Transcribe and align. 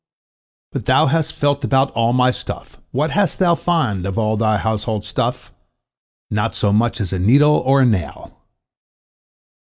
But 0.71 0.87
thou 0.87 1.05
hast 1.05 1.31
felt 1.31 1.63
about 1.63 1.91
all 1.91 2.11
my 2.11 2.31
stuff, 2.31 2.79
what 2.89 3.11
hast 3.11 3.37
thou 3.37 3.53
found 3.53 4.07
of 4.07 4.17
all 4.17 4.35
thy 4.35 4.57
household 4.57 5.05
stuff? 5.05 5.53
Not 6.31 6.55
so 6.55 6.73
much 6.73 6.99
as 6.99 7.13
a 7.13 7.19
needle 7.19 7.59
or 7.63 7.81
a 7.81 7.85
nail." 7.85 8.35